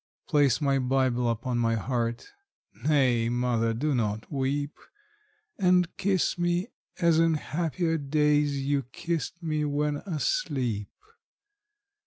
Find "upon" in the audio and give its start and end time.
1.29-1.59